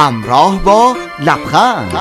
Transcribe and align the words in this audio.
همراه 0.00 0.62
با 0.62 0.96
لبخند. 1.18 1.92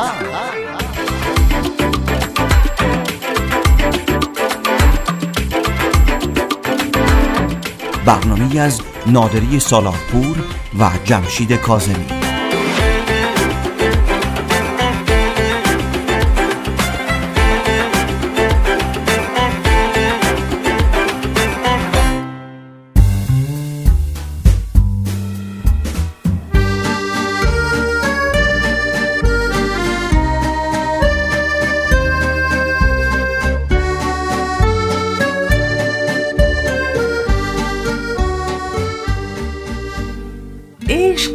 برنامه 8.05 8.59
از 8.59 8.81
نادری 9.05 9.59
سالاپور 9.59 10.37
و 10.79 10.89
جمشید 11.03 11.53
کازمی 11.53 12.18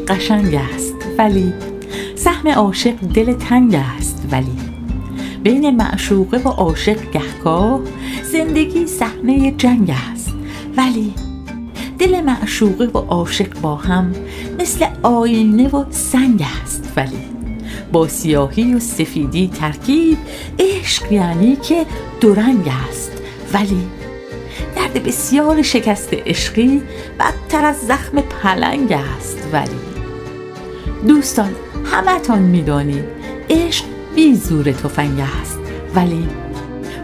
قشنگ 0.09 0.55
است 0.55 0.95
ولی 1.19 1.53
سهم 2.15 2.49
عاشق 2.49 2.95
دل 3.15 3.33
تنگ 3.33 3.75
است 3.75 4.29
ولی 4.31 4.75
بین 5.45 5.77
معشوقه 5.77 6.39
و 6.39 6.49
عاشق 6.49 7.11
گهگاه 7.11 7.81
زندگی 8.33 8.87
صحنه 8.87 9.51
جنگ 9.51 9.95
است. 10.13 10.33
ولی 10.77 11.15
دل 11.99 12.21
معشوقه 12.21 12.85
و 12.85 12.99
عاشق 12.99 13.61
با 13.61 13.77
هم 13.77 14.13
مثل 14.61 14.87
آینه 15.03 15.69
و 15.69 15.85
سنگ 15.91 16.45
است 16.63 16.93
ولی 16.97 17.25
با 17.93 18.09
سیاهی 18.09 18.75
و 18.75 18.79
سفیدی 18.79 19.49
ترکیب 19.49 20.19
عشق 20.59 21.13
یعنی 21.13 21.57
که 21.57 21.87
دورنگ 22.21 22.69
است. 22.89 23.13
ولی 23.53 23.87
درد 24.77 25.03
بسیار 25.05 25.63
شکست 25.63 26.15
عشقی 26.15 26.83
بدتر 27.21 27.65
از 27.65 27.77
زخم 27.81 28.21
پلنگ 28.21 28.93
است 28.93 29.49
ولی 29.53 29.94
دوستان 31.09 31.51
همتان 31.85 32.43
می‌دانید 32.43 33.05
عشق 33.51 33.85
بی 34.15 34.35
زور 34.35 34.65
تفنگ 34.65 35.21
است. 35.41 35.59
ولی 35.95 36.29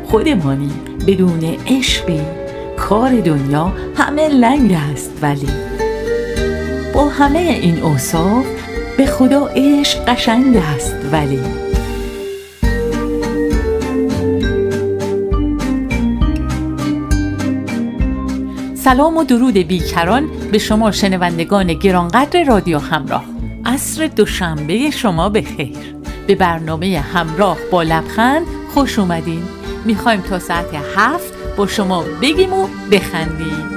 خودمانی 0.06 0.72
بدون 1.06 1.56
عشقی 1.66 2.20
کار 2.76 3.20
دنیا 3.20 3.72
همه 3.96 4.28
لنگ 4.28 4.76
است. 4.92 5.10
ولی 5.22 5.48
با 6.94 7.08
همه 7.08 7.38
این 7.38 7.82
اوصاف 7.82 8.46
به 8.96 9.06
خدا 9.06 9.46
عشق 9.46 10.04
قشنگ 10.08 10.56
است. 10.56 10.94
ولی 11.12 11.40
سلام 18.74 19.16
و 19.16 19.24
درود 19.24 19.54
بیکران 19.54 20.30
به 20.52 20.58
شما 20.58 20.90
شنوندگان 20.90 21.74
گرانقدر 21.74 22.44
رادیو 22.44 22.78
همراه. 22.78 23.39
عصر 23.70 24.06
دوشنبه 24.06 24.90
شما 24.90 25.28
به 25.28 25.42
خیر 25.42 25.96
به 26.26 26.34
برنامه 26.34 26.98
همراه 26.98 27.58
با 27.70 27.82
لبخند 27.82 28.46
خوش 28.74 28.98
اومدین. 28.98 29.48
می‌خوایم 29.84 30.20
تا 30.20 30.38
ساعت 30.38 30.74
هفت 30.96 31.34
با 31.56 31.66
شما 31.66 32.04
بگیم 32.22 32.52
و 32.52 32.68
بخندیم. 32.90 33.70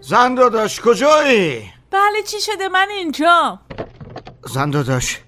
زن 0.00 0.34
داداش 0.34 0.80
کجایی؟ 0.80 1.62
بله 1.90 2.22
چی 2.26 2.40
شده؟ 2.40 2.68
من 2.68 2.88
اینجا. 2.90 3.60
زن 4.44 4.70
داداش 4.70 5.18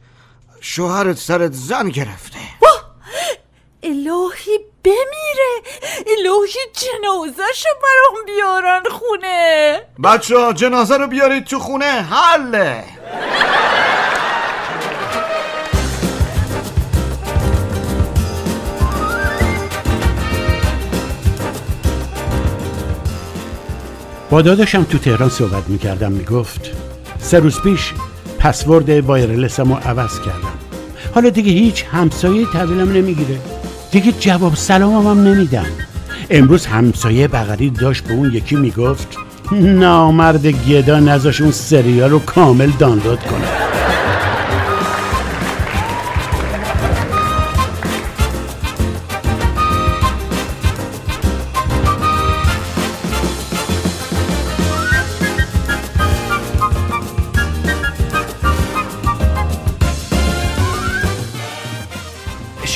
شوهرت 0.60 1.16
سرت 1.16 1.52
زن 1.52 1.88
گرفته. 1.88 2.38
الهی 3.82 4.58
بمیره. 4.84 5.62
الهی 6.06 6.58
جنازه 6.72 7.42
برام 7.82 8.24
بیارن 8.26 8.82
خونه. 8.90 9.80
بچه 10.04 10.38
ها 10.38 10.52
جنازه 10.52 10.96
رو 10.96 11.06
بیارید 11.06 11.44
تو 11.44 11.58
خونه. 11.58 11.84
حله 11.84 12.84
با 24.30 24.42
داداشم 24.42 24.84
تو 24.84 24.98
تهران 24.98 25.28
صحبت 25.28 25.68
می‌کردم 25.68 26.12
می‌گفت 26.12 26.60
سه 27.18 27.38
روز 27.38 27.60
پیش 27.60 27.94
پسورد 28.38 28.90
وایرلسم 28.90 29.72
رو 29.72 29.74
عوض 29.74 30.20
کردم. 30.20 30.58
حالا 31.14 31.30
دیگه 31.30 31.52
هیچ 31.52 31.84
همسایه 31.92 32.46
تحویلم 32.52 32.92
نمی‌گیره. 32.92 33.38
دیگه 33.90 34.12
جواب 34.20 34.54
سلامم 34.54 35.06
هم 35.06 35.28
نمیدم. 35.28 35.66
امروز 36.30 36.66
همسایه 36.66 37.28
بغلی 37.28 37.70
داشت 37.70 38.04
به 38.04 38.14
اون 38.14 38.30
یکی 38.32 38.56
می‌گفت 38.56 39.16
نامرد 39.52 40.46
گدا 40.46 41.00
نزاش 41.00 41.40
اون 41.40 41.50
سریال 41.50 42.10
رو 42.10 42.18
کامل 42.18 42.70
دانلود 42.78 43.20
کنه. 43.20 43.67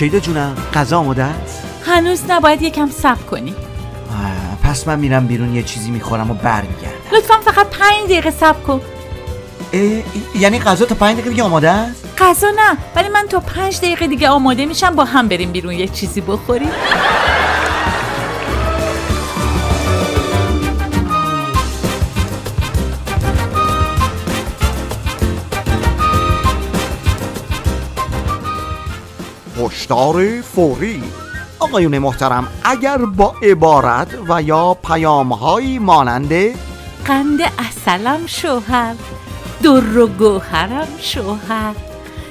شیده 0.02 0.20
جونم 0.20 0.56
غذا 0.74 0.98
آماده 0.98 1.22
است؟ 1.22 1.62
هنوز 1.86 2.22
نباید 2.28 2.62
یکم 2.62 2.90
صبر 2.90 3.22
کنی. 3.22 3.54
پس 4.62 4.88
من 4.88 4.98
میرم 4.98 5.26
بیرون 5.26 5.54
یه 5.54 5.62
چیزی 5.62 5.90
می‌خورم 5.90 6.30
و 6.30 6.34
برمیگردم. 6.34 6.96
لطفا 7.12 7.34
فقط 7.44 7.66
پنج 7.66 8.04
دقیقه 8.04 8.30
صبر 8.30 8.60
کن. 8.60 8.80
یعنی 10.38 10.58
غذا 10.58 10.84
تا 10.84 10.94
پنج 10.94 11.12
دقیقه 11.14 11.30
دیگه 11.30 11.42
آماده 11.42 11.70
است؟ 11.70 12.04
غذا 12.18 12.48
نه 12.50 12.76
ولی 12.96 13.08
من 13.08 13.26
تا 13.28 13.40
پنج 13.40 13.78
دقیقه 13.78 14.06
دیگه 14.06 14.28
آماده 14.28 14.66
میشم 14.66 14.94
با 14.94 15.04
هم 15.04 15.28
بریم 15.28 15.52
بیرون 15.52 15.72
یه 15.72 15.88
چیزی 15.88 16.20
بخوریم. 16.20 16.70
هشدار 29.72 30.41
فوری. 30.41 31.03
آقایون 31.59 31.99
محترم 31.99 32.49
اگر 32.65 32.99
با 32.99 33.34
عبارت 33.43 34.09
و 34.28 34.43
یا 34.43 34.75
پیامهایی 34.75 35.78
مانند 35.78 36.33
قند 37.05 37.41
اصلم 37.59 38.27
شوهر 38.27 38.94
در 39.62 39.99
و 39.99 40.06
گوهرم 40.06 40.88
شوهر 40.99 41.75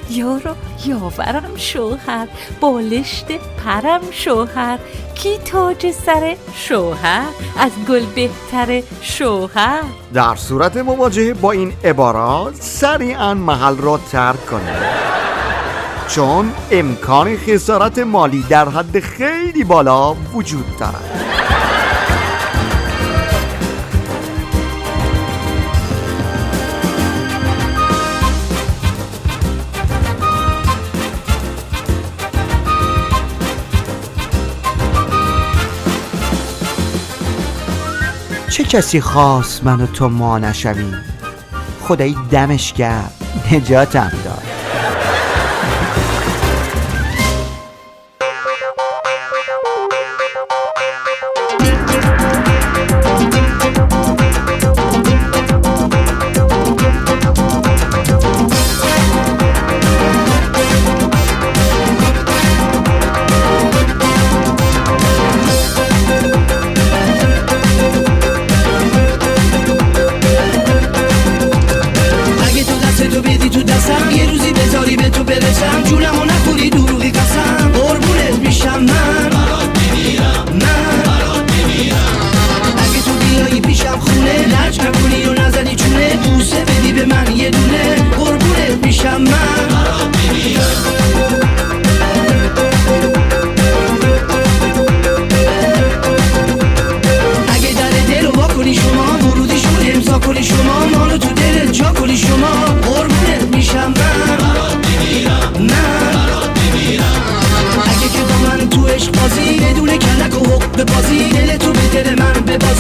یارو 0.10 0.56
یاورم 0.86 1.56
شوهر 1.56 2.28
بالشت 2.62 3.26
پرم 3.66 4.02
شوهر 4.12 4.80
کی 5.16 5.38
تاج 5.38 5.92
سر 5.92 6.36
شوهر؟ 6.56 7.28
از 7.60 7.72
گل 7.90 8.06
بهتر 8.16 8.82
شوهر. 9.02 9.82
در 10.14 10.36
صورت 10.36 10.78
مواجهه 10.78 11.34
با 11.34 11.52
این 11.52 11.74
عبارات 11.84 12.56
سریعا 12.56 13.34
محل 13.34 13.78
را 13.78 14.00
ترک 14.12 14.46
کنید 14.46 15.12
چون 16.16 16.52
امکان 16.72 17.38
خسارت 17.38 18.00
مالی 18.00 18.46
در 18.50 18.70
حد 18.70 19.00
خیلی 19.00 19.64
بالا 19.64 20.14
وجود 20.14 20.78
دارد. 20.80 21.22
چه 38.50 38.64
کسی 38.64 39.02
خواست 39.02 39.64
منو 39.64 39.86
تو 39.86 40.10
ما 40.10 40.40
نشویم؟ 40.40 41.04
خدایی 41.82 42.18
دمش 42.32 42.74
کرد 42.74 43.14
نجاتم 43.52 44.12
داد. 44.26 44.61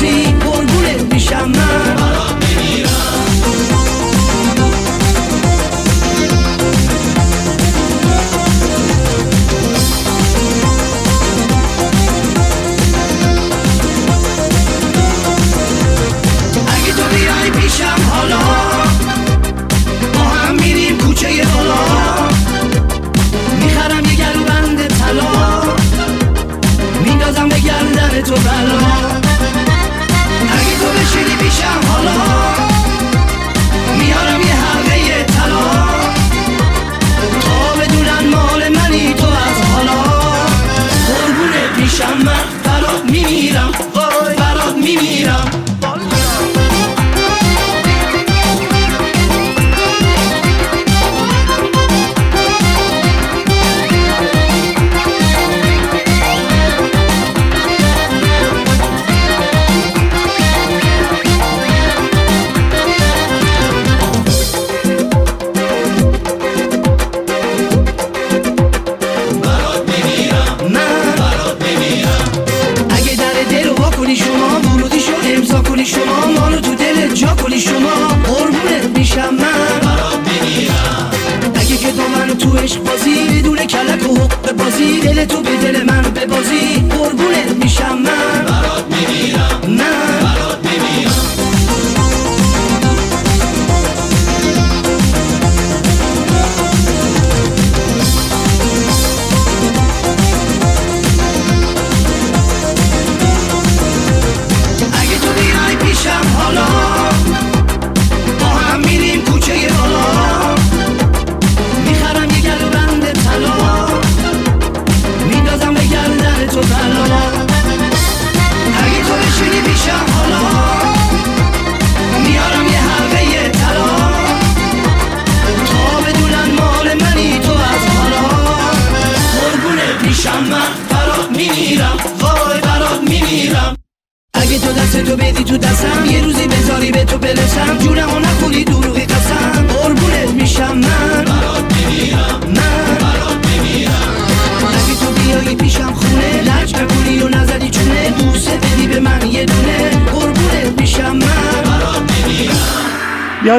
من 0.01 0.50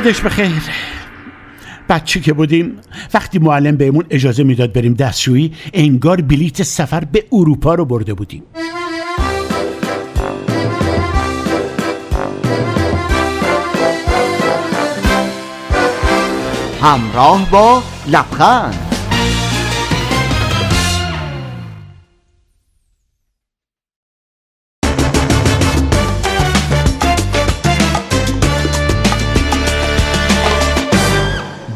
یادش 0.04 0.21
بخیر. 0.21 0.62
بچه 1.88 2.21
که 2.21 2.32
بودیم 2.32 2.76
وقتی 3.14 3.38
معلم 3.38 3.76
بهمون 3.76 4.04
اجازه 4.11 4.44
می‌داد 4.44 4.73
بریم 4.73 4.94
دستشویی 4.94 5.52
انگار 5.73 6.21
بلیت 6.21 6.62
سفر 6.62 7.04
به 7.04 7.25
اروپا 7.32 7.75
رو 7.75 7.85
برده 7.85 8.14
بودیم. 8.14 8.42
همراه 16.82 17.50
با 17.50 17.82
لبخند. 18.09 18.91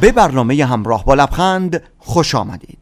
به 0.00 0.12
برنامه 0.12 0.64
همراه 0.64 1.04
با 1.04 1.14
لبخند 1.14 1.82
خوش 1.98 2.34
آمدید. 2.34 2.78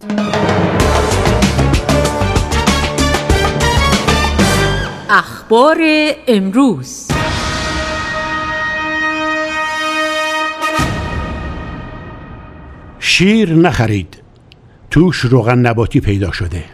اخبار 5.11 5.79
امروز. 6.29 7.09
شیر 12.99 13.53
نخرید. 13.53 14.23
توش 14.91 15.21
روغن 15.21 15.59
نباتی 15.59 16.01
پیدا 16.01 16.33
شده. 16.33 16.65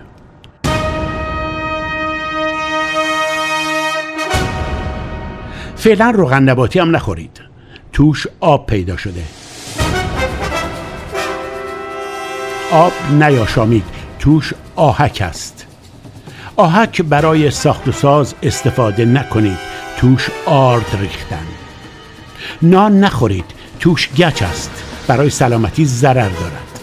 فعلا 5.77 6.11
روغن 6.11 6.43
نباتی 6.43 6.79
هم 6.79 6.97
نخورید. 6.97 7.41
توش 7.93 8.27
آب 8.41 8.67
پیدا 8.67 8.97
شده. 8.97 9.40
آب 12.73 12.93
نیاشامید 13.11 13.85
توش 14.19 14.55
آهک 14.77 15.23
است. 15.27 15.67
آهک 16.57 17.03
برای 17.03 17.51
ساخت 17.51 17.89
و 17.89 17.93
ساز 17.93 18.35
استفاده 18.43 19.05
نکنید 19.05 19.59
توش 19.97 20.29
آرد 20.47 20.97
ریختن. 21.01 21.47
نان 22.63 23.01
نخورید 23.01 23.45
توش 23.81 24.09
گچ 24.09 24.43
است 24.43 24.71
برای 25.07 25.31
سلامتی 25.31 25.85
ضرر 25.85 26.29
دارد. 26.29 26.81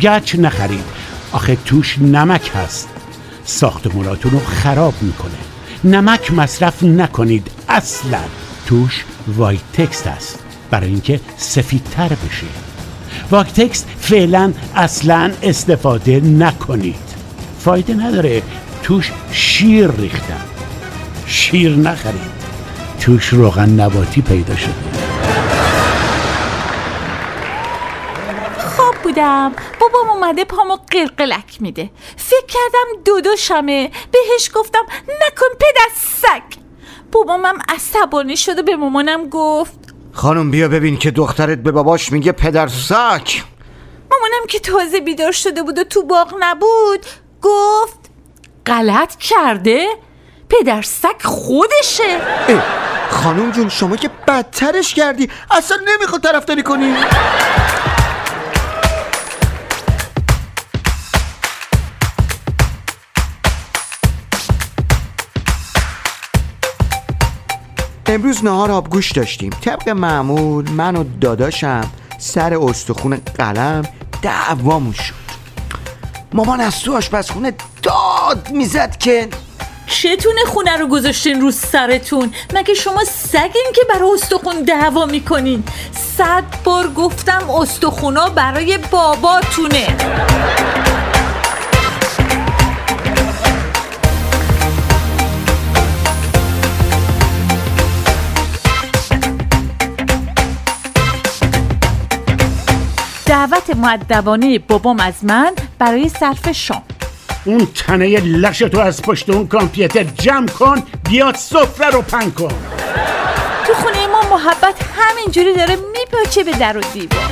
گچ 0.00 0.34
نخرید 0.34 0.84
آخه 1.32 1.56
توش 1.56 1.98
نمک 1.98 2.50
هست. 2.54 2.88
ساختموناتون 3.44 4.32
رو 4.32 4.38
خراب 4.38 4.94
می‌کنه. 5.00 5.38
نمک 5.84 6.32
مصرف 6.32 6.82
نکنید 6.82 7.50
اصلا. 7.68 8.20
توش 8.66 9.04
وایتکس 9.36 10.06
است 10.06 10.38
برای 10.70 10.88
اینکه 10.88 11.20
سفیدتر 11.36 12.08
بشه. 12.08 12.71
وایتکس 13.32 13.84
فعلا 14.00 14.52
اصلا 14.74 15.32
استفاده 15.42 16.20
نکنید. 16.20 17.12
فایده 17.58 17.94
نداره. 17.94 18.42
توش 18.82 19.12
شیر 19.30 19.90
ریختن. 19.90 20.44
شیر 21.26 21.76
نخرید. 21.76 22.42
توش 23.00 23.28
روغن 23.28 23.68
نباتی 23.68 24.22
پیدا 24.22 24.56
شده. 24.56 24.74
خواب 28.58 28.94
بودم. 29.02 29.52
بابام 29.80 30.10
اومده 30.10 30.44
پامو 30.44 30.76
قلقلک 30.90 31.56
میده. 31.60 31.90
فکر 32.16 32.46
کردم 32.46 33.02
دودوشمه 33.04 33.90
بهش 34.10 34.50
گفتم 34.54 34.84
نکن 35.06 35.46
پدر 35.60 35.88
سگ. 35.96 36.60
بابامم 37.12 37.58
عصبانی 37.68 38.36
شده 38.36 38.62
به 38.62 38.76
مامانم 38.76 39.28
گفت 39.28 39.81
خانم 40.12 40.50
بیا 40.50 40.68
ببین 40.68 40.96
که 40.96 41.10
دخترت 41.10 41.58
به 41.58 41.72
باباش 41.72 42.12
میگه 42.12 42.32
پدر 42.32 42.68
سک 42.68 43.44
مامانم 44.10 44.46
که 44.48 44.58
تازه 44.58 45.00
بیدار 45.00 45.32
شده 45.32 45.62
بود 45.62 45.78
و 45.78 45.84
تو 45.84 46.02
باغ 46.02 46.34
نبود 46.40 47.06
گفت 47.42 47.98
غلط 48.66 49.16
کرده 49.16 49.86
پدر 50.48 50.82
سگ 50.82 51.22
خودشه. 51.22 52.20
اه، 52.48 52.62
خانم 53.10 53.50
جون 53.50 53.68
شما 53.68 53.96
که 53.96 54.10
بدترش 54.28 54.94
کردی 54.94 55.28
اصلا 55.50 55.78
نمی‌خواد 55.88 56.22
طرفداری 56.22 56.62
کنی. 56.62 56.94
امروز 68.12 68.44
نهار 68.44 68.70
آبگوش 68.70 69.12
داشتیم. 69.12 69.50
طبق 69.60 69.88
معمول 69.88 70.70
من 70.70 70.96
و 70.96 71.04
داداشم 71.20 71.90
سر 72.18 72.54
استخون 72.54 73.20
قلم 73.38 73.82
دعوامون 74.22 74.92
شد. 74.92 75.14
مامان 76.32 76.60
از 76.60 76.80
تو 76.80 76.96
آشپزخونه 76.96 77.52
داد 77.82 78.50
می‌زد 78.50 78.96
که 78.96 79.28
چتونه 79.86 80.44
خونه 80.46 80.76
رو 80.76 80.86
گذاشتین 80.86 81.40
رو 81.40 81.50
سرتون؟ 81.50 82.34
مگه 82.54 82.74
شما 82.74 83.04
سگین 83.04 83.72
که 83.74 83.80
برای 83.88 84.10
استخون 84.14 84.62
دعوا 84.62 85.06
می‌کنین؟ 85.06 85.64
صد 86.16 86.44
بار 86.64 86.88
گفتم 86.88 87.50
استخونا 87.50 88.28
برای 88.28 88.78
باباتونه. 88.90 89.96
دعوت 103.32 103.76
معدبانه 103.76 104.58
بابام 104.58 105.00
از 105.00 105.14
من 105.24 105.52
برای 105.78 106.08
صرف 106.08 106.52
شام. 106.52 106.82
اون 107.44 107.66
تنه 107.66 108.20
لشتو 108.20 108.80
از 108.80 109.02
پشت 109.02 109.30
اون 109.30 109.46
کامپیوتر 109.46 110.02
جمع 110.02 110.48
کن 110.48 110.82
بیاد 111.10 111.34
سفره 111.34 111.90
رو 111.90 112.02
پن 112.02 112.30
کن. 112.30 112.54
تو 113.66 113.74
خونه 113.74 114.06
ما 114.06 114.36
محبت 114.36 114.74
همینجوری 114.96 115.54
داره 115.54 115.76
میپاچه 115.76 116.44
به 116.44 116.52
در 116.52 116.78
و 116.78 116.80
دیوار. 116.80 117.30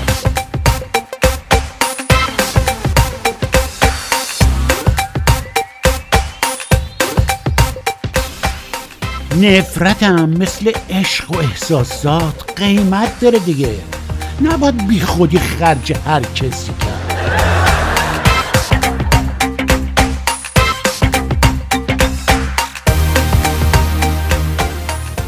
نفرتم 9.36 10.28
مثل 10.28 10.72
عشق 10.90 11.30
و 11.30 11.38
احساسات 11.38 12.52
قیمت 12.56 13.20
داره 13.20 13.38
دیگه. 13.38 13.99
نباید 14.42 14.88
بی 14.88 15.00
خودی 15.00 15.38
خرج 15.38 15.92
هر 16.06 16.20
کسی 16.20 16.72
کرد. 16.72 17.10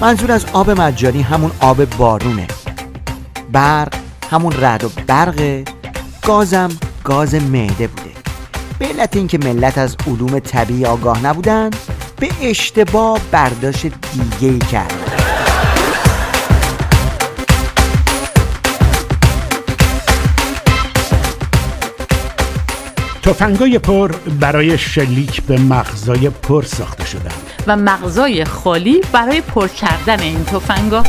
منظور 0.00 0.32
از 0.32 0.46
آب 0.52 0.70
مجانی 0.70 1.22
همون 1.22 1.50
آب 1.60 1.84
بارونه. 1.84 2.46
برق 3.52 3.94
همون 4.30 4.52
رد 4.60 4.84
و 4.84 4.90
برقه 5.06 5.64
گازم 6.22 6.68
گاز 7.04 7.34
معده 7.34 7.86
بوده. 7.86 8.10
به 8.78 8.86
علت 8.86 9.16
اینکه 9.16 9.38
ملت 9.38 9.78
از 9.78 9.96
علوم 10.06 10.38
طبیعی 10.38 10.84
آگاه 10.84 11.26
نبودن 11.26 11.70
به 12.20 12.28
اشتباه 12.42 13.20
برداشت 13.32 13.86
دیگه 13.86 14.52
ای 14.52 14.58
کرد 14.58 15.01
تفنگای 23.32 23.78
پر 23.78 24.12
برای 24.40 24.78
شلیک 24.78 25.42
به 25.42 25.60
مغزای 25.60 26.30
پر 26.30 26.62
ساخته 26.62 27.04
شدن. 27.04 27.30
و 27.66 27.76
مغزای 27.76 28.44
خالی 28.44 29.00
برای 29.12 29.40
پر 29.40 29.68
کردن 29.68 30.20
این 30.20 30.44
تفنگا. 30.44 31.02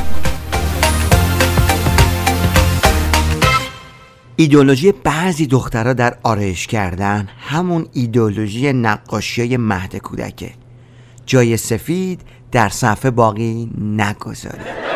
ایدولوژی 4.36 4.92
بعضی 4.92 5.48
دخترها 5.48 5.94
در 5.94 6.18
آرایش 6.24 6.68
کردن 6.68 7.28
همون 7.40 7.86
ایدولوژی 7.94 8.74
نقاشی 8.74 9.42
های 9.42 9.58
مهد 9.58 9.96
کودکه. 9.96 10.52
جای 11.26 11.58
سفید 11.58 12.22
در 12.52 12.70
صفحه 12.70 13.12
باقی 13.12 13.72
نگذاره 13.82 14.94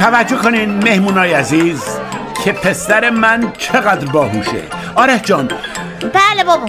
توجه 0.00 0.36
کنین 0.36 0.84
مهمونای 0.84 1.32
عزیز 1.32 1.82
که 2.44 2.52
پسر 2.52 3.10
من 3.10 3.52
چقدر 3.58 4.06
باهوشه. 4.06 4.62
آرش 4.94 5.20
جان. 5.22 5.48
بله 6.00 6.44
بابا. 6.46 6.66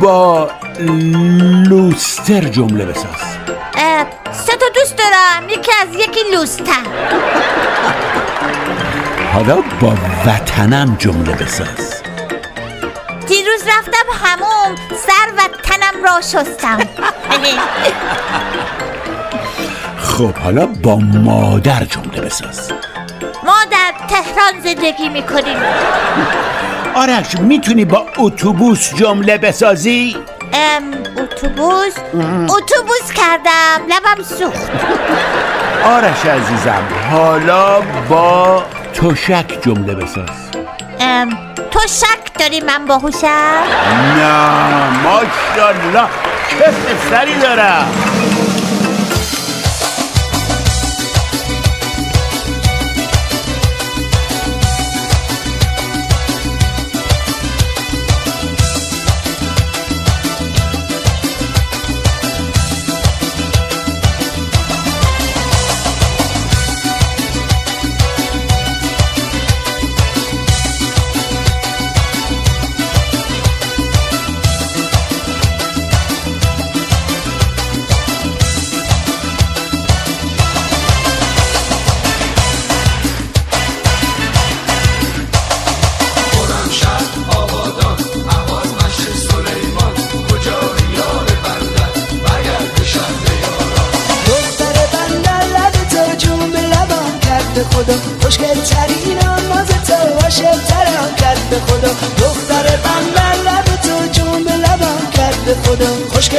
با 0.00 0.50
لوستر 1.68 2.40
جمله 2.40 2.84
بساز. 2.84 3.20
سه 4.32 4.56
تا 4.56 4.66
دوست 4.74 4.96
دارم. 4.96 5.48
یکی 5.48 5.70
از 5.82 5.94
یکی 5.94 6.20
لوستر. 6.32 6.72
حالا 9.32 9.56
با 9.80 9.94
وطنم 10.26 10.96
جمله 10.98 11.32
بساز. 11.32 12.02
دیروز 13.28 13.62
رفتم 13.66 14.06
هموم 14.24 14.74
سر 14.90 15.32
و 15.36 15.40
تنم 15.62 16.04
را 16.04 16.20
شستم. 16.20 16.78
خب 20.16 20.34
حالا 20.34 20.66
با 20.66 20.96
مادر 20.96 21.84
جمله 21.84 22.20
بساز. 22.20 22.72
ما 23.44 23.56
در 23.70 23.92
تهران 24.08 24.60
زندگی 24.64 25.08
می‌کنیم. 25.08 25.56
آرش 26.94 27.34
می‌تونی 27.40 27.84
با 27.84 28.06
اتوبوس 28.18 28.94
جمله 28.94 29.38
بسازی؟ 29.38 30.16
ام 30.52 30.82
اتوبوس؟ 31.22 31.94
اتوبوس 32.44 33.12
کردم 33.16 33.86
لبم 33.88 34.22
سوخت. 34.22 34.70
آرش 35.84 36.26
عزیزم 36.26 36.82
حالا 37.10 37.80
با 38.08 38.62
تشک 38.94 39.58
جمله 39.64 39.94
بساز. 39.94 40.28
ام 41.00 41.38
تو 41.70 41.80
شک 41.88 42.38
داری 42.38 42.60
من 42.60 42.84
باهوشم؟ 42.86 43.62
نه 44.16 44.90
ماشالله 45.02 46.08
چه 46.50 46.56
پسری 46.56 47.38
دارم. 47.38 47.86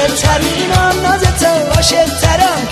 خوشگل 0.07 0.15
ترین 0.15 0.71
ناز 1.03 1.21
تو 1.21 1.75
عاشق 1.75 2.19
ترم 2.21 2.67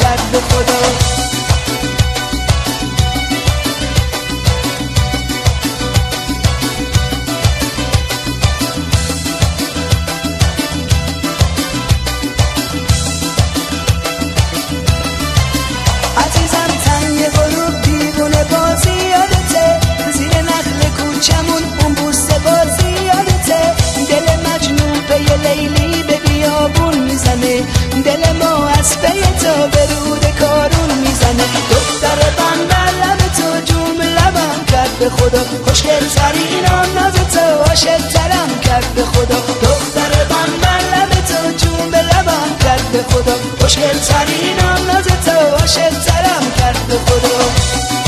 کرد 28.04 28.22
به 28.22 28.40
خدا 28.40 28.68
اسبه 28.68 29.10
تو 29.42 29.68
به 29.68 29.86
رود 29.86 30.26
کارون 30.40 30.98
می‌زنه. 30.98 31.46
دختر 31.72 32.20
بندر 32.38 32.92
لب 33.02 33.18
تو 33.18 33.74
جوم 33.74 34.02
لبم 34.02 34.66
کرد 34.72 35.00
به 35.00 35.10
خدا. 35.10 35.44
خوشگل 35.66 36.08
ترین 36.16 36.66
آن 36.66 36.90
ناز 36.96 37.14
تو 37.14 37.64
عاشق 37.70 38.08
ترم 38.14 38.60
کرد 38.64 38.94
به 38.96 39.04
خدا. 39.06 39.40
دختر 39.62 40.12
بندر 40.30 40.80
لب 40.94 41.10
تو 41.10 41.66
جوم 41.66 41.96
لبم 41.96 42.50
کرد 42.64 42.92
به 42.92 43.04
خدا. 43.10 43.36
خوشگل 43.62 43.98
ترین 44.00 44.60
آن 44.60 44.86
ناز 44.88 45.06
تو 45.26 45.56
عاشق 45.60 45.90
ترم 45.90 46.52
کرد 46.58 46.88
به 46.88 46.96
خدا. 47.06 48.05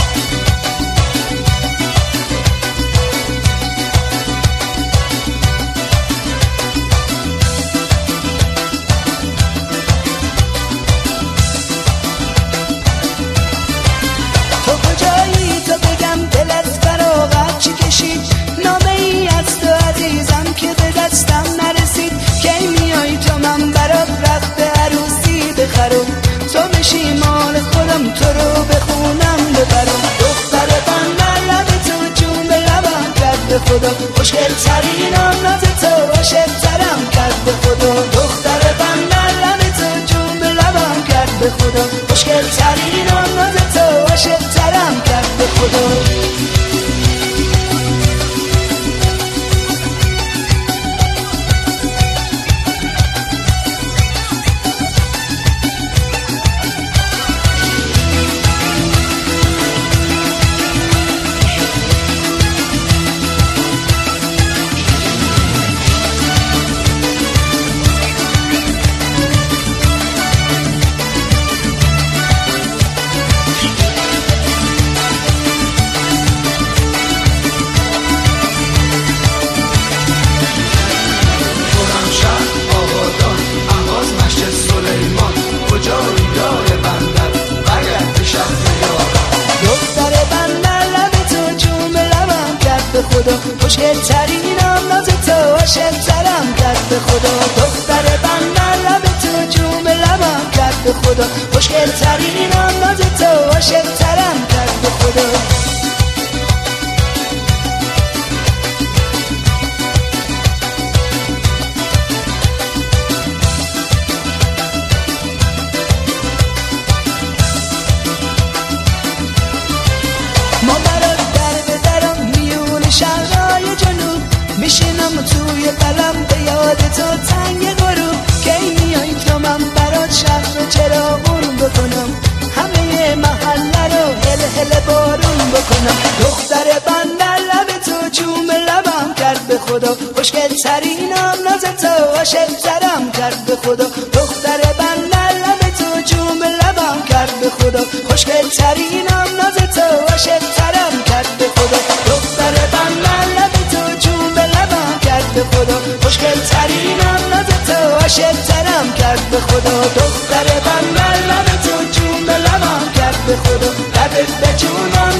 بکنم 135.77 135.97
دختر 136.21 136.79
بندر 136.87 137.37
لب 137.37 137.69
تو 137.85 138.09
چوم 138.09 138.51
لبم 138.51 139.13
کرد 139.13 139.47
به 139.47 139.57
خدا. 139.57 139.97
خوشگل 140.15 140.55
ترینم 140.63 141.37
ناز 141.45 141.61
تو 141.81 142.17
عاشق 142.17 142.47
ترم 142.63 143.11
کرد 143.11 143.45
به 143.45 143.55
خدا. 143.55 143.85
دختر 144.13 144.61
بندر 144.79 145.33
لب 145.43 145.61
تو 145.79 146.01
چوم 146.01 146.43
لبم 146.43 147.01
کرد 147.09 147.39
به 147.41 147.49
خدا. 147.49 147.83
خوشگل 148.09 148.49
ترینم 148.57 149.27
ناز 149.37 149.57
تو 149.75 150.11
عاشق 150.11 150.43
ترم 150.57 151.03
کرد 151.05 151.37
به 151.39 151.45
خدا. 151.55 151.79
دختر 152.07 152.55
بندر 152.73 153.25
لب 153.37 153.53
تو 153.71 153.99
چوم 153.99 154.39
لبم 154.39 154.99
کرد 155.05 155.33
به 155.35 155.43
خدا. 155.43 155.77
خوشگل 156.03 156.39
ترینم 156.51 157.21
ناز 157.31 157.49
تو 157.67 157.95
عاشق 158.01 158.37
ترم 158.47 158.93
کرد 158.97 159.29
به 159.31 159.39
خدا. 159.39 159.81
دختر 159.81 160.47
بندر 160.65 161.17
لب 161.29 161.47
تو 161.63 161.99
چوم 161.99 162.29
لبم 162.29 162.91
کرد 162.95 163.17
به 163.27 163.35
خدا. 163.35 163.87
لبت 164.07 164.31
به 164.41 164.57
جونم 164.57 165.16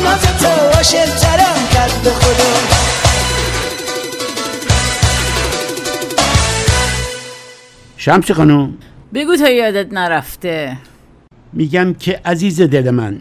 شمس 8.08 8.32
خانم. 8.32 8.74
بگو 9.14 9.36
تا 9.36 9.50
یادت 9.50 9.94
نرفته. 9.94 10.78
میگم 11.54 11.94
که 11.94 12.22
عزیز 12.26 12.62
دل 12.62 12.90
من. 12.90 13.20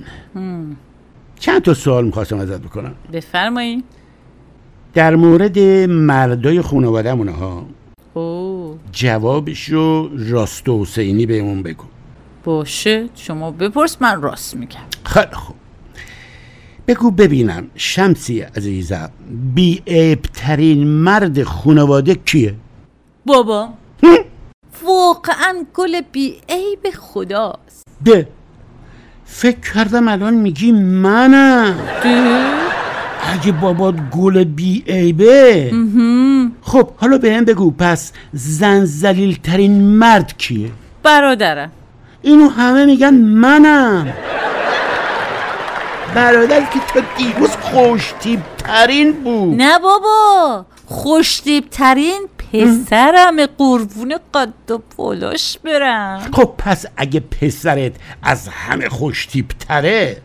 چند 1.38 1.62
تا 1.62 1.74
سوال 1.74 2.04
می‌خواستم 2.04 2.38
ازت 2.38 2.60
بکنم. 2.60 2.94
بفرمایید 3.12 3.84
در 4.94 5.16
مورد 5.16 5.58
مردای 5.88 6.62
خانوادهمون 6.62 7.28
ها 7.28 7.66
او. 8.14 8.78
جوابش 8.92 9.68
رو 9.68 10.10
راست 10.30 10.68
و 10.68 10.82
حسینی 10.82 11.26
بهمون 11.26 11.62
بگو. 11.62 11.84
باشه 12.44 13.08
شما 13.14 13.50
بپرس 13.50 14.02
من 14.02 14.22
راست 14.22 14.56
میگم. 14.56 14.80
خیلی 15.04 15.32
خوب. 15.32 15.56
بگو 16.88 17.10
ببینم 17.10 17.66
شمسی 17.74 18.40
عزیزم 18.40 19.10
بی 19.54 19.82
ترین 20.34 20.86
مرد 20.86 21.42
خانواده 21.42 22.14
کیه؟ 22.14 22.54
بابا. 23.26 23.68
واقعا 24.86 25.64
گل 25.74 26.00
بی 26.00 26.40
عیب 26.48 26.90
خداست. 27.00 27.86
ده. 28.04 28.28
فکر 29.24 29.74
کردم 29.74 30.08
الان 30.08 30.34
میگی 30.34 30.72
منم. 30.72 31.74
اگه 33.22 33.52
بابات 33.52 33.94
گل 34.12 34.44
بی 34.44 34.84
عیبه. 34.88 35.72
خب 36.62 36.88
حالا 36.96 37.18
به 37.18 37.34
هم 37.34 37.44
بگو 37.44 37.70
پس 37.70 38.12
زن 38.32 38.84
زلیل 38.84 39.38
ترین 39.42 39.82
مرد 39.82 40.36
کیه؟ 40.38 40.70
برادرم. 41.02 41.70
اینو 42.22 42.48
همه 42.48 42.86
میگن 42.86 43.14
منم. 43.14 44.12
برادر 46.14 46.60
که 46.60 46.80
تا 46.94 47.00
دیروز 47.16 47.50
خوشتیب 47.50 48.40
ترین 48.58 49.12
بود. 49.12 49.62
نه 49.62 49.78
بابا 49.78 50.64
خوشتیب 50.86 51.70
ترین 51.70 52.28
پسرم 52.64 53.46
قربون 53.58 54.14
قد 54.34 54.70
و 54.70 54.78
پلاش 54.78 55.58
برم. 55.58 56.20
خب 56.32 56.54
پس 56.58 56.86
اگه 56.96 57.20
پسرت 57.20 57.92
از 58.22 58.48
همه 58.48 58.88
خوشتیب 58.88 59.48
تره 59.68 60.16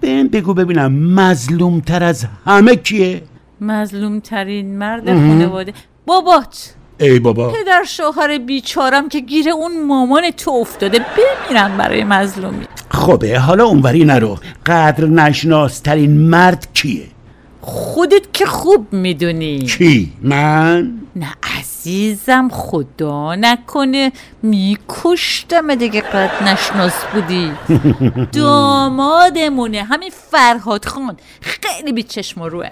بهم 0.00 0.28
بگو 0.28 0.54
ببینم 0.54 0.92
مظلوم 0.92 1.80
تر 1.80 2.04
از 2.04 2.26
همه 2.46 2.76
کیه؟ 2.76 3.22
مظلوم 3.60 4.20
ترین 4.20 4.78
مرد 4.78 5.06
خانواده. 5.06 5.72
بابات 6.06 6.74
ای 7.00 7.18
بابا. 7.18 7.48
پدر 7.48 7.84
شوهر 7.84 8.38
بیچارم 8.38 9.08
که 9.08 9.20
گیر 9.20 9.50
اون 9.50 9.86
مامان 9.86 10.30
تو 10.30 10.50
افتاده 10.50 10.98
بمیرم 10.98 11.76
برای 11.76 12.04
مظلومی. 12.04 12.64
خبه 12.88 13.38
حالا 13.38 13.64
اونوری 13.64 14.04
نرو. 14.04 14.38
قدر 14.66 15.06
نشناس 15.06 15.80
ترین 15.80 16.18
مرد 16.18 16.68
کیه؟ 16.74 17.13
خودت 17.66 18.32
که 18.32 18.46
خوب 18.46 18.92
می‌دونی. 18.92 19.58
کی؟ 19.58 20.12
من؟ 20.22 20.92
نه 21.16 21.34
عزیزم 21.58 22.48
خدا 22.52 23.34
نکنه. 23.34 24.12
میکشتم 24.42 25.74
دیگه 25.74 26.00
قد 26.00 26.30
نشناس 26.42 27.04
بودی. 27.12 27.52
دامادمونه. 28.40 29.82
همین 29.82 30.10
فرهاد 30.30 30.84
خان. 30.84 31.16
خیلی 31.40 31.92
بی 31.92 32.02
چشم 32.02 32.42
روه. 32.42 32.70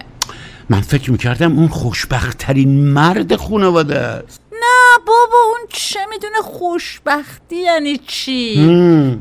من 0.69 0.81
فکر 0.81 1.11
می‌کردم 1.11 1.59
اون 1.59 1.67
خوشبخت 1.67 2.37
ترین 2.37 2.85
مرد 2.85 3.35
خانواده 3.35 3.99
است. 3.99 4.41
نه 4.63 5.05
بابا 5.05 5.37
اون 5.45 5.67
چه 5.69 5.99
می‌دونه 6.09 6.41
خوشبختی 6.41 7.55
یعنی 7.55 7.97
چی؟ 7.97 8.55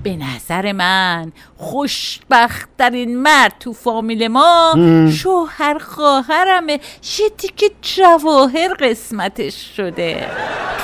به 0.04 0.16
نظر 0.16 0.72
من 0.72 1.32
خوشبختترین 1.56 3.18
مرد 3.18 3.54
تو 3.60 3.72
فامیل 3.72 4.28
ما 4.28 4.74
شوهر 5.12 5.78
خواهرمه. 5.78 6.80
یه 7.18 7.28
دیگه 7.38 7.70
جواهر 7.82 8.74
قسمتش 8.74 9.76
شده. 9.76 10.28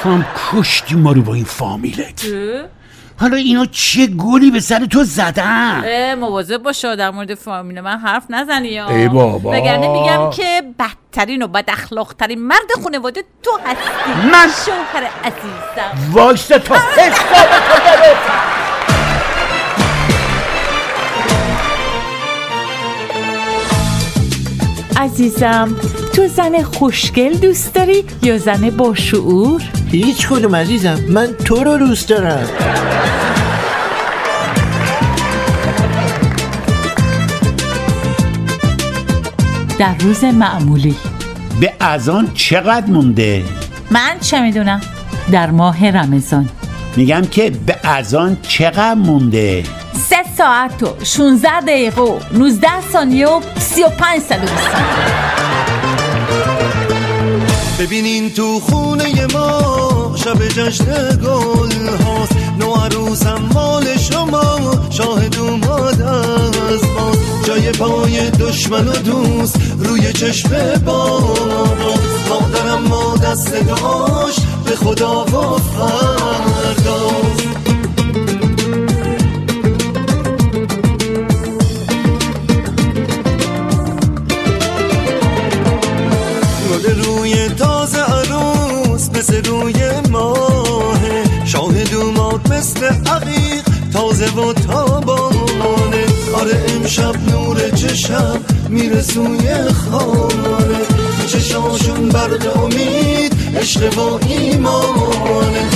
تو 0.03 0.09
هم 0.09 0.27
کشتی 0.53 0.95
ما 0.95 1.13
رو 1.13 1.23
با 1.23 1.35
این 1.35 1.45
فامیلت. 1.45 2.27
حالا 3.21 3.37
اینا 3.37 3.67
چه 3.67 4.07
گلی 4.07 4.51
به 4.51 4.61
سر 4.61 4.87
تو 4.87 5.05
زدن 5.05 5.83
اه، 5.85 6.15
مواظب 6.15 6.57
باش 6.63 6.85
در 6.85 7.11
مورد 7.11 7.35
فامیل 7.35 7.81
من 7.81 7.99
حرف 7.99 8.23
نزنی 8.31 8.69
یا 8.69 8.89
ای 8.89 9.09
بابا. 9.09 9.51
وگرنه 9.51 9.89
میگم 9.89 10.31
که 10.31 10.63
بدترین 10.79 11.43
و 11.43 11.47
بد 11.47 11.65
اخلاقترین 11.69 12.47
مرد 12.47 12.73
خانواده 12.85 13.25
تو 13.43 13.51
هستی 13.67 14.29
من؟ 14.33 14.49
شوهر 14.67 15.09
عزیزم 15.25 16.35
حساب 16.35 16.59
تو 16.59 16.75
عزیزم 25.01 25.77
تو 26.15 26.29
زن 26.29 26.63
خوشگل 26.63 27.35
دوست 27.35 27.75
داری 27.75 28.05
یا 28.23 28.39
زن 28.39 28.71
با 28.71 28.95
شعور؟ 28.95 29.63
هیچ 29.91 30.29
کدوم 30.29 30.57
عزیزم 30.57 30.99
من 31.09 31.27
تو 31.27 31.65
رو 31.65 31.79
دوست 31.79 32.09
دارم. 32.09 32.49
در 39.79 39.95
روز 39.95 40.25
معمولی. 40.25 40.95
به 41.61 41.73
اذان 41.81 42.33
چقدر 42.35 42.87
مونده؟ 42.87 43.45
من 43.91 44.19
چه 44.21 44.41
می‌دونم؟ 44.41 44.81
در 45.33 45.51
ماه 45.51 45.91
رمضان. 45.91 46.49
میگم 46.97 47.23
که 47.23 47.51
به 47.67 47.77
اذان 47.85 48.37
چقدر 48.43 48.95
مونده؟ 48.95 49.65
سه 50.09 50.17
ساعت 50.37 50.83
و 50.83 51.05
16 51.05 51.61
دقیقه 51.61 52.01
و 52.01 52.19
19 52.33 52.81
ثانیه 52.93 53.29
و 53.29 53.41
35 53.59 54.21
ثانیه. 54.21 55.38
ببینین 57.79 58.31
تو 58.31 58.61
خونه 58.61 59.27
ما 59.35 60.15
شب 60.17 60.49
جشن 60.49 61.17
گل 61.17 61.89
هاست. 62.05 62.37
نو 62.59 62.75
عروسم 62.75 63.49
مال 63.55 63.97
شما 63.97 64.59
شاهد 64.91 65.39
اومد 65.39 66.03
از 66.03 66.81
باز 66.81 67.17
جای 67.47 67.73
پای 67.73 68.31
دشمن 68.31 68.89
و 68.89 68.93
دوست 68.93 69.57
روی 69.79 70.13
چشم 70.13 70.75
با 70.85 71.21
مادرم 72.29 72.83
ما 72.89 73.17
دست 73.17 73.53
داشت 73.53 74.41
به 74.65 74.77
خدا 74.77 75.25
و 75.25 75.59
فرداست 75.59 77.49
روی 87.05 87.49
مثل 89.29 89.45
روی 89.45 89.75
ماهه. 90.11 91.45
شاهد 91.45 91.95
اومد 91.95 92.53
مثل 92.53 92.85
عقیق 92.85 93.65
تازه 93.93 94.35
و 94.35 94.53
تابانه. 94.53 96.05
آره 96.35 96.67
امشب 96.77 97.15
نور 97.31 97.71
چشم 97.71 98.41
میره 98.69 99.03
سوی 99.03 99.49
خانه. 99.73 100.81
چشاشون 101.27 102.09
برق 102.09 102.57
امید 102.65 103.35
عشق 103.57 103.99
و 103.99 104.19
ایمانه. 104.29 105.69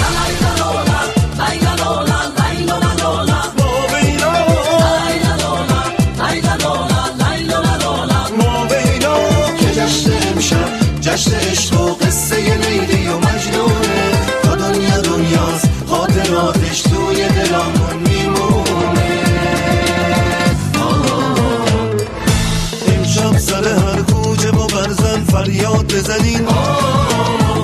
بزنین. 26.12 26.46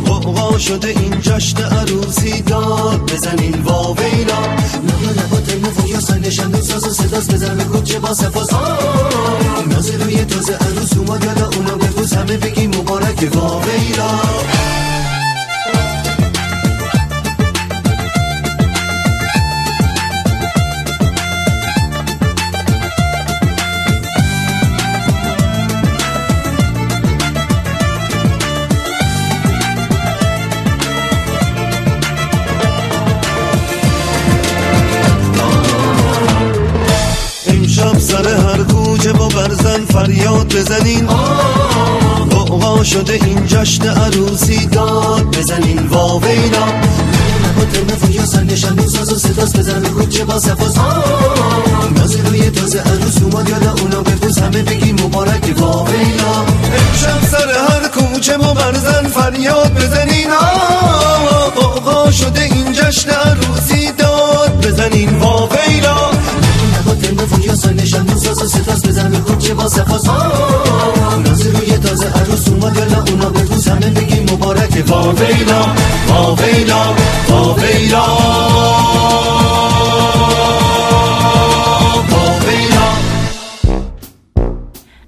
قوقا 0.05 0.59
شده 0.59 0.89
این 0.89 1.21
جشن 1.21 1.63
عروسی 1.63 2.43
داد. 2.43 3.13
بزنین 3.13 3.63
واویلا 3.63 4.39
لبا 4.85 5.11
لبا 5.11 5.41
تیمو 5.41 5.69
و 5.69 5.89
یا 5.89 6.01
سنشن 6.01 6.51
دو 6.51 6.63
ساز 6.63 6.85
و 6.85 6.91
صداست 6.91 7.35
بزن 7.35 7.57
به 7.57 7.65
کوچه 7.65 7.99
با 7.99 8.15
سفاس 8.15 8.53
نازه 9.71 9.97
روی 9.97 10.25
تازه 10.25 10.53
عروس 10.53 10.97
اومد 10.97 11.25
یالا 11.25 11.51
اونا 11.57 11.75
بگوز 11.75 12.13
همه 12.13 12.37
بگی 12.37 12.67
مبارک 12.67 13.31
واویلا 13.35 14.11
بزنین 40.59 41.07
قوقا 42.31 42.85
شده 42.85 43.13
این 43.13 43.47
جشن 43.47 43.89
عروسی 43.89 44.67
داد 44.67 45.37
بزنین 45.37 45.87
واویلا 45.87 46.65
با 47.57 47.65
تلفن 47.73 48.13
یا 48.13 48.71
دو 48.71 48.89
ساز 48.89 49.13
و 49.13 49.19
صداست 49.19 49.59
بزن 49.59 49.83
به 49.83 49.89
کوچه 49.89 50.25
با 50.25 50.39
سفاس 50.39 50.77
نازه 51.97 52.23
روی 52.23 52.51
تازه 52.51 52.81
عروس 52.81 53.23
اومد 53.23 53.49
یالا 53.49 53.73
اونا 53.73 54.01
بپوز 54.01 54.39
همه 54.39 54.63
بگی 54.63 54.93
مبارک 54.93 55.55
واویلا 55.57 56.45
امشب 56.79 57.29
سر 57.31 57.51
هر 57.69 57.89
کوچه 57.89 58.39
با 58.39 58.55
برزن 58.55 59.09
فریاد 59.09 59.75
بزنین. 59.75 60.29
قوقا 61.57 62.11
شده 62.11 62.43
این 62.43 62.73
جشن 62.73 63.11
عروسی 63.11 63.93
داد 63.93 64.67
بزنین 64.67 65.19
واویلا 65.19 66.11
با 66.87 66.95
تلفن 66.95 67.43
یا 67.43 67.55
دو 68.03 68.19
ساز 68.19 68.43
و 68.43 68.47
صداست 68.47 68.89
بزن 68.89 69.11
به 69.11 69.19
کوچه 69.19 69.55
با 69.55 69.69
سفاس 69.69 70.09
واویلا 74.89 75.67
واویلا 76.09 76.95
واویلا 77.29 78.07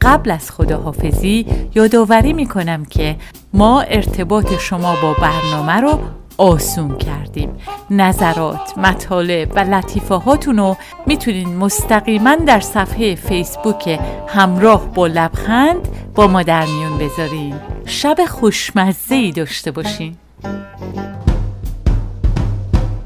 قبل 0.00 0.30
از 0.30 0.50
خداحافظی 0.50 1.46
یادآوری 1.74 2.32
می 2.32 2.46
کنم 2.46 2.84
که 2.84 3.16
ما 3.54 3.80
ارتباط 3.80 4.58
شما 4.58 4.96
با 5.02 5.14
برنامه 5.14 5.72
رو 5.72 5.98
آسون 6.38 6.98
کردیم. 6.98 7.56
نظرات، 7.90 8.78
مطالب 8.78 9.52
و 9.56 9.58
لطیفه 9.58 10.14
هاتون 10.14 10.56
رو 10.56 10.76
می‌تونین 11.06 11.56
مستقیما 11.56 12.34
در 12.34 12.60
صفحه 12.60 13.14
فیسبوک 13.14 14.00
همراه 14.28 14.86
با 14.94 15.06
لبخند 15.06 15.88
با 16.14 16.26
ما 16.26 16.42
در 16.42 16.66
میون 16.66 16.98
بذارین. 16.98 17.54
شب 17.90 18.16
خوشمزه 18.28 19.14
ای 19.14 19.32
داشته 19.32 19.70
باشین. 19.70 20.16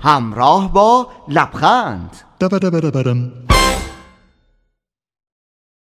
همراه 0.01 0.73
با 0.73 1.09
لبخند. 1.29 2.17
دبدبدبدم. 2.41 3.44